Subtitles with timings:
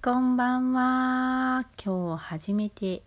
[0.00, 1.66] こんばんは。
[1.84, 3.02] 今日初めて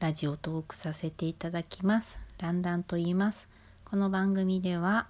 [0.00, 2.20] ラジオトークさせていただきます。
[2.38, 3.48] ランランと言います。
[3.86, 5.06] この番組では、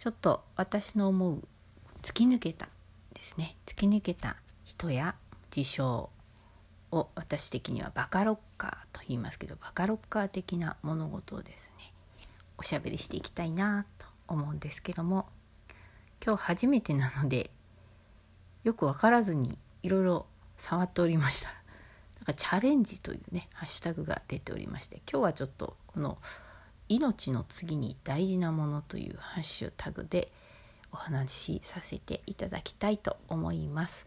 [0.00, 1.42] ちょっと私の思う
[2.02, 2.68] 突き抜けた
[3.14, 3.54] ですね。
[3.64, 4.34] 突き抜けた
[4.64, 5.14] 人や
[5.50, 6.10] 事象
[6.90, 11.92] を私的にはバカロッカーと言いますけど、バカロッカー的な物事をですね、
[12.58, 15.28] おしゃべりしていきたいなと思うんですけども、
[16.26, 17.52] 今日初めてなので、
[18.64, 21.48] よく分からずにいろいろ触っておりました。
[22.18, 26.18] なんかチャレンジというねハッシュタグが出ておりまして今日はちょっとこの
[26.90, 30.30] 「命の次に大事なもの」というハッシュタグで
[30.92, 34.06] お話しさせていただきたいと思います。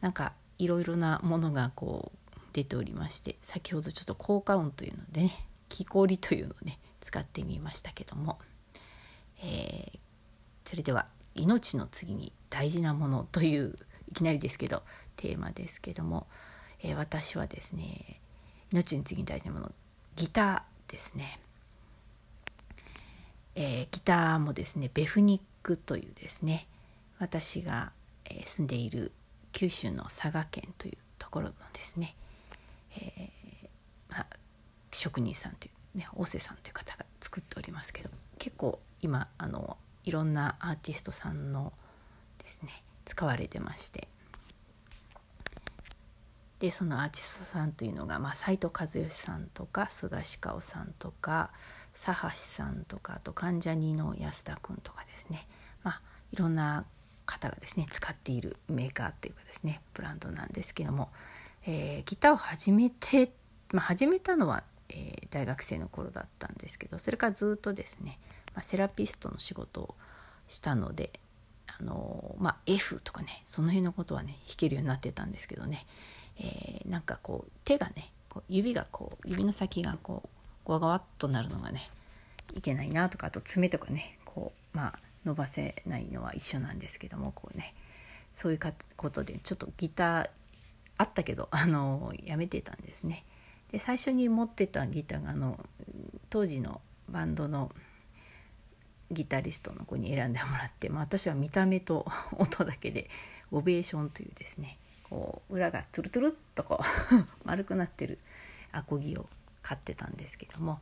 [0.00, 8.40] なんかいろいろなものがこう出ておりまして先ほどちょっと効果音というのでね木こりというのをね使ってみましたけども、
[9.40, 9.98] えー
[10.68, 11.06] それでは
[11.38, 13.78] 命の次に大事なものという
[14.10, 14.82] いきなりですけど
[15.16, 16.26] テーマですけども、
[16.82, 18.20] えー私はですね
[18.72, 19.72] 命の次に大事なもの
[20.16, 21.40] ギターですね、
[23.54, 26.66] えーギターもですねベフニックというですね
[27.18, 27.92] 私が、
[28.44, 29.10] 住んでいる
[29.52, 32.14] 九州の佐賀県というところのですね、
[32.96, 33.68] えー
[34.10, 34.26] まあ、
[34.92, 39.76] 職人さんというね大瀬さんという方が作っておりますけど結構今あの
[40.08, 41.74] いろんなアーティストさんの
[42.38, 42.70] ですね
[43.04, 44.08] 使われてまして。
[46.60, 51.50] でそのアーティストさんというのが、まあ、藤和義さんとか菅氏香さんとか
[51.92, 55.46] 佐橋さんとかあと関ジャニの安田君とかですね、
[55.84, 56.84] まあ、いろんな
[57.26, 61.10] 方がですね使っているメーカーっていうかですねブランドなんですけども、
[61.64, 63.30] えーギターを始めて、
[63.72, 68.18] まあ、始めたのは、えー大学生の頃だったんですけどそれからずっとですね、
[68.58, 69.94] まあ、セラピストの仕事を
[70.48, 71.12] したので
[71.78, 75.86] あのまあ F とかねその辺のことはね弾けるようになってたんですけどね、
[76.40, 80.28] えーなんかこう手がねこう指がこう指の先がこう
[80.64, 81.88] ゴワゴワっとなるのがね
[82.52, 87.74] いけないなとかあと爪とかねこうまあ伸ばせないのは一緒なんですけどもこうね
[88.32, 88.60] そういう
[88.96, 90.30] ことでちょっとギター
[90.96, 93.24] あったけどあのやめてたんですね。
[93.70, 95.60] で最初に持ってたギターがあの
[96.28, 97.70] 当時のバンドの
[99.10, 103.08] ギタリストの子に選んでもらって、まあ、私は見た目と音だけで
[103.50, 106.84] オベーションというですねこう裏がトゥルトゥルっとこう
[107.44, 108.18] 丸くなってる
[108.72, 109.28] アコギを
[109.62, 110.80] 買ってたんですけども、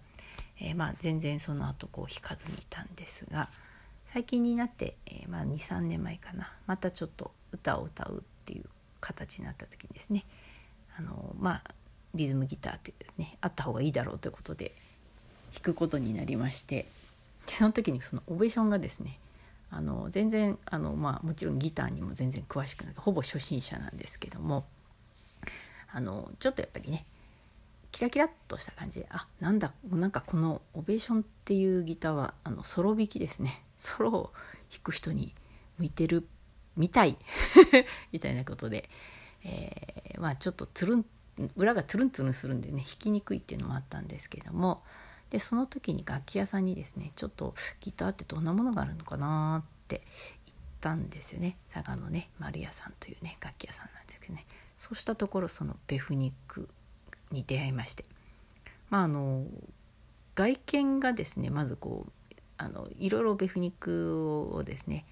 [0.60, 3.48] えーまあ全然その後こう弾かずにいたんですが
[4.06, 8.64] 最近になって、えーま、23年前かなまたちょっと歌を歌うっていう
[9.00, 10.24] 形になった時にですね
[10.98, 11.74] あのまあ
[12.14, 14.72] リズムギターっていうですねあった方がいいだろうということで
[15.52, 16.86] 弾くことになりまして
[17.46, 19.18] でその時にそのオベーションがですね
[19.70, 24.64] あの全然あの、まあ、もちろんギターにも全然詳しくないほぼ初心者なんですけども
[25.92, 27.06] あのちょっとやっぱりね
[27.90, 33.62] キラキラっとした感じであなんだなんかこのオベーションっていうギターはあのソロ弾きですね。
[33.78, 34.32] ソロを
[34.70, 35.34] 弾く人に
[35.78, 36.26] 向いてる
[36.76, 37.16] みたい
[38.12, 38.90] みたいなことで、
[39.44, 41.06] えーまあちょっとつるん
[41.56, 44.82] 裏がつるんつるんするんでね弾きにくいっていうのもあったんですけども
[45.30, 50.02] でその時に楽器屋さんにですねちょっとギターってどんなものがあるのかなって
[50.46, 51.56] 言ったんですよね。
[51.72, 54.46] 佐賀のね丸屋さんというね楽器屋さんなんですけどね。
[54.76, 56.68] そうしたところそのベフニック
[57.30, 58.04] に出会いまして。
[58.90, 59.44] まああの
[60.34, 62.12] 外見がですねまずこう
[62.58, 65.04] あのいろいろベフニックをですね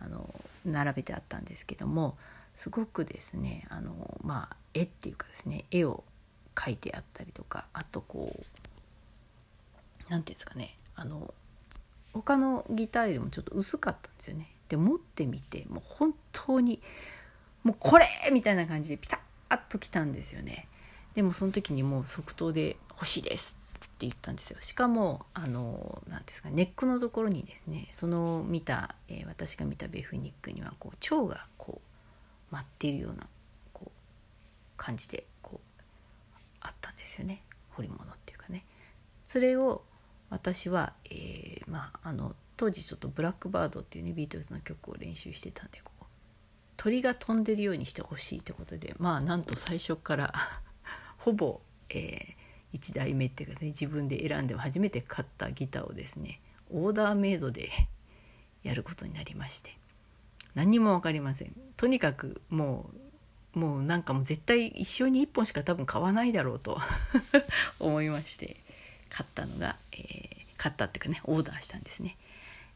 [0.00, 0.32] あの
[0.64, 2.16] 並べてあったんですけども
[2.54, 6.04] すごくですねあのまあ絵っていうかですね絵を
[6.54, 8.44] 描いてあったりとかあとこう
[10.08, 11.32] なんていうんですかねあの
[12.12, 14.50] 他のギターよりもちょっと薄かったんですよね。
[14.68, 16.80] で持ってみてもう本当に
[17.62, 19.20] もうこれみたいな感じでピタ
[19.50, 20.68] ッときたんですよね。
[21.14, 24.58] でもその時にもう即答で「欲しいです」って言ったんですよ。
[24.60, 31.80] しかもあのなんですかネックのところにですねその見た、えー私が見たベフニックにはこう蝶がこ
[32.50, 33.26] う舞っているような
[33.72, 33.90] こう
[34.76, 35.84] 感じでこう
[36.60, 38.64] あったんですよね彫り物っていうかね。
[39.26, 39.82] それを
[40.30, 46.04] 私は、えーまあ、あの当時ちょっと「ブラックバード」っていうねビートルズの曲を練習してたんでこう
[46.76, 50.34] 鳥が飛んでるようにしてほしいってことでまあなんと最初から
[51.16, 51.60] ほぼ、
[51.90, 52.36] え
[52.74, 56.40] 1台目っていうかね自分で選んで初めて買ったギターをですね
[56.70, 57.70] オーダーメイドで
[58.62, 59.76] やることになりまして
[60.54, 61.54] 何にも分かりません。
[61.76, 62.90] とにかくも
[63.54, 66.78] うもうなんかもう絶対一生に1本しか多分買わないだろうと
[67.80, 68.62] 思いまして
[69.08, 70.17] 買ったのが、えー
[70.58, 72.18] 買ったっていうかねオーダーしたんですね。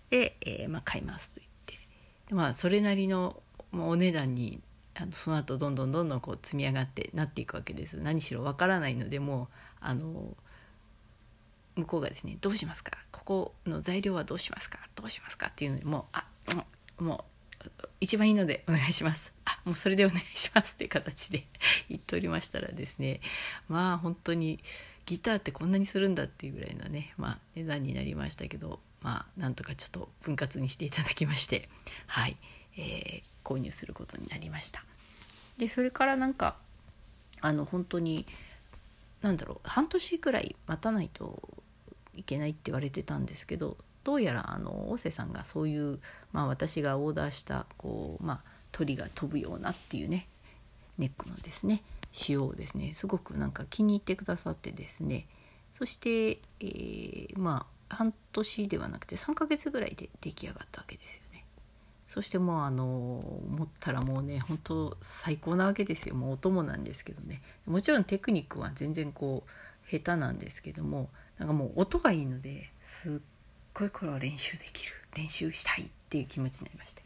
[0.08, 1.50] で、えーまあ、買いますと言っ
[2.28, 2.34] て。
[2.34, 3.42] まあそれなりの
[3.72, 4.60] もうお値段に
[4.94, 7.98] あのその後どんどんどんどんこう積み上がってなっていくわけです。
[7.98, 9.48] 何しろわからないのでもう
[9.80, 10.36] あの
[11.76, 12.92] 向こうがですね「どうしますか？
[13.10, 14.78] ここの材料はどうしますか？
[14.94, 16.26] どうしますか?」っていうのにもう「あ
[16.98, 17.24] も
[17.64, 17.70] う
[18.00, 21.46] 一番いいのでお願いします」「あもうそれでお願いします」っていう形で
[21.88, 23.20] 言っておりましたらですね
[23.68, 24.62] まあ本当に
[25.12, 31.68] ギターってこんなにするんだっていうぐらいのね、まあ、値段になりましたけどまあなんとかちょっと分割にしていただきまして
[32.06, 32.38] はい、
[32.78, 34.82] えー、購入することになりました。
[35.58, 36.56] でそれからなんか
[37.42, 38.24] あの本当に
[39.20, 41.42] なんだろう半年くらい待たないと
[42.14, 45.98] いけないって言われてたんですけどどうやらあの大瀬さんがそういう、
[46.32, 48.40] まあ、私がオーダーしたこう、まあ、
[48.72, 50.26] 鳥が飛ぶようなっていうね
[50.98, 55.26] ネックのですね仕様をですねすごくなんか気に入ってくださってですね
[55.70, 61.44] そして、えー、まあ半年ではなくて3ヶ月ぐらいで出来上がったわけですよね。
[62.08, 66.14] そしてもうあの思ったらもうね本当最高なわけですよ。
[66.14, 67.42] もう音もなんですけどね。
[67.66, 73.12] もちろんテクニックは全然こう下手なんですけどもなんかもう音がいいのですっ
[73.74, 74.94] ごいこれは練習できる。
[75.14, 77.02] 練習したいっていう気持ちになりまして。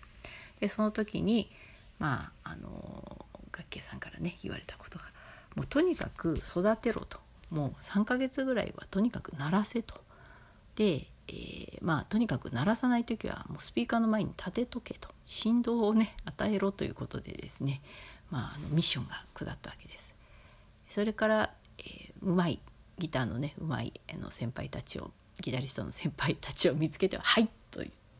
[0.60, 1.50] でその時に
[1.98, 3.25] まああの
[3.56, 5.04] 楽器屋さんからね言われたことが
[5.54, 7.18] もうとにかく育てろと
[7.50, 9.94] もう3ヶ月ぐらいはとにかく鳴らせと
[10.74, 17.80] で、えー、まあとにかく鳴らさない時はもうスピーカーの前に立てとけと振動をね与えろということでですね、
[18.30, 20.14] まあ、あのミッションが下ったわけです。
[20.88, 22.60] それから、えー、うまい
[22.98, 25.10] ギターのねうまいあの先輩たちを
[25.40, 27.48] ギタリストの先輩たちを見つけては「はい!」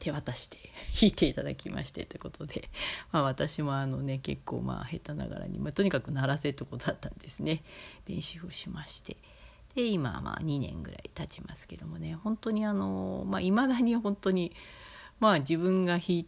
[0.07, 0.59] 手渡して
[1.01, 2.69] 弾いていただきましてということで、
[3.13, 7.63] まあ、私もあのね結構まあ下手ながらに、まあ、とにかく鳴らせってことだったんですね。
[8.07, 9.17] 練習をしまして。
[9.75, 12.15] で今まあ2年ぐらい経ちますけどもね。
[12.15, 14.53] 本当にあのまあいまだに本当に
[15.19, 16.25] まあ自分が弾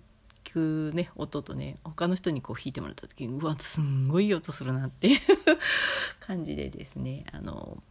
[0.53, 5.21] くね音とね他の人にこう弾いてもらった時にうわすんごいいい音するなっていう
[6.21, 7.83] 感じでですねあの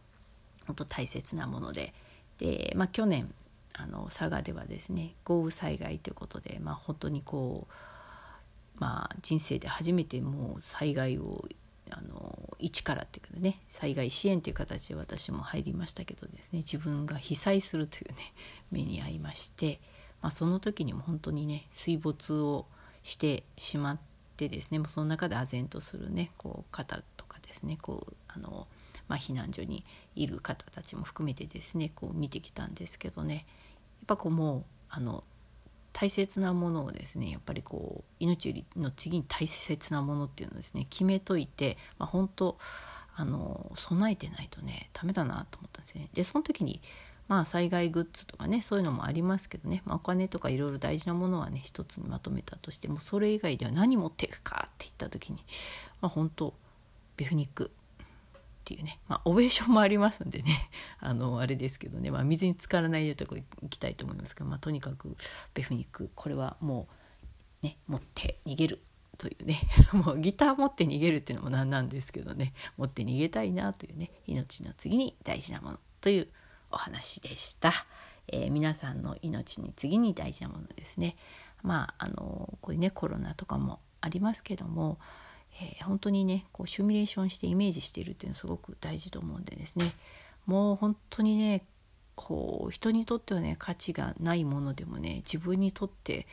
[0.66, 1.94] 本当大切なもので。
[2.38, 3.32] で、まあ、去年
[3.74, 11.44] あの佐賀ではですね豪雨災害ということで、まあ、本当にこう、まあ、人生で初めてもう災害を
[11.90, 18.16] あの一からっていうかね災害支援という形で私も入りましたけどですね自分が被災するというね
[18.70, 19.80] 目に遭いまして、
[20.20, 22.66] まあ、その時にも本当にね水没を
[23.02, 23.98] してしまっ
[24.36, 28.66] てですねもうその中で唖然とするねこう方とかですねこうあの
[29.08, 29.84] まあ、避難所に
[30.14, 33.44] いる方たちも含めてですねこう見てきたんですけどねやっ
[34.06, 35.24] ぱこうもうあの
[35.92, 42.56] 大切なものをですねやっぱりこう命よりの次に大切なものっていうのをですね決めといて、まあ、本当
[43.16, 46.08] あの備えてないとねダメだなと思ったんですね。
[46.12, 46.80] でその時に
[47.26, 55.38] まあ災害グッズとかねそういうのもありますけどね、まあ、お金とかいろいろ大事なものはね一つにまとめたとしてもそれ以外では何持っていくかって言った時に
[56.00, 56.54] まあ本当
[57.16, 57.72] ベフニック
[58.68, 60.68] っていうね、まあ、オベーションもありますんでね。
[61.00, 65.16] あのあれですけどね、まあ、水に浸からないよとこ行きたいと思いますけど、まあ、とにかく
[65.54, 66.86] ベフニックこれはも
[67.62, 68.82] うね持って逃げる
[69.16, 69.62] というね。
[69.94, 72.52] もうギター持って逃げるっていうのもなんなんですけどね。
[72.76, 76.28] 持って逃げたいなというね命の次に大事なものという
[76.70, 77.72] お話でした。
[78.26, 81.16] えー、皆さんの命に次に大事なものですね。
[81.62, 84.98] まああのこれねコロナとかもありますけども
[85.60, 89.92] えー、本当にねこうシミュレーションしてイメージしているっていうのはすごく大事と思うんでですね
[90.46, 91.64] もう本当にね
[92.14, 96.26] こう人にとってはね価値がないものでもね自分にとって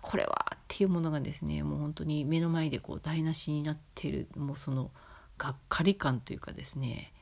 [0.00, 4.90] これはっていうものがですねもう本当に目の前でこう台無しになってるもうその
[5.38, 7.12] がっかり感というかですね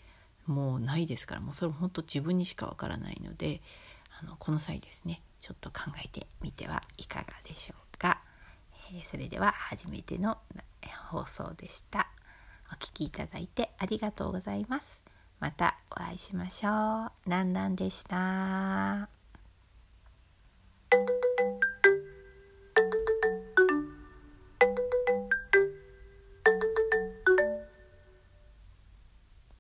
[0.47, 3.61] もうないですからもうそれも本当自分にしかわからないので
[4.21, 8.23] あのこの際ですねちょっと考えてみてはいかがでしょうか。
[8.95, 10.39] え、それでは初めての
[11.11, 12.09] 放送でした。
[12.73, 15.03] お聴きいただいてありがとうございます。
[15.41, 17.29] またお会いしましょう。
[17.29, 19.22] なんなんでした。